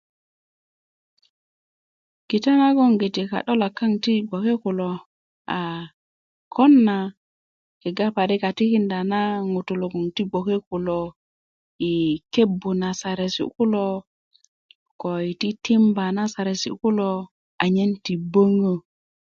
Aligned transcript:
kita 2.29 2.51
nagoŋgiti 2.59 3.21
kado'lak 3.31 3.73
kaŋ 3.77 3.91
ti 4.03 4.13
gboke 4.27 4.53
kulo 4.63 4.89
a 5.57 5.59
kon 6.53 6.73
na 6.87 6.97
kega 7.81 8.07
parik 8.15 8.43
a 8.47 8.51
tikindá 8.57 8.99
na 9.11 9.19
ŋutúu 9.51 9.79
loŋ 9.81 9.95
ti 10.15 10.21
gboke 10.29 10.55
kulo 10.67 10.99
i 11.91 11.91
kebbu 12.33 12.69
na 12.81 12.89
saresi' 13.01 13.53
kulo 13.55 13.85
ko 15.01 15.09
i 15.31 15.31
titimba 15.41 16.05
na 16.15 16.23
saresi' 16.33 16.77
kulo 16.81 17.09
anyen 17.63 17.91
ti 18.05 18.13
böŋö 18.31 18.71